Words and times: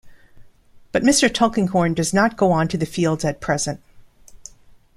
But 0.91 1.03
Mr. 1.03 1.31
Tulkinghorn 1.31 1.93
does 1.93 2.11
not 2.11 2.35
go 2.35 2.51
on 2.51 2.67
to 2.69 2.75
the 2.79 2.87
Fields 2.87 3.23
at 3.23 3.39
present. 3.39 3.81